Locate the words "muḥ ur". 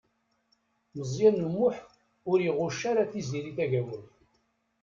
1.55-2.39